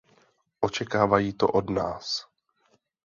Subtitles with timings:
[0.59, 2.25] Očekávají to od nás.